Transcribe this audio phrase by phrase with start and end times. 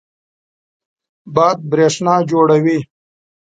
[1.35, 2.79] باد برېښنا جوړوي.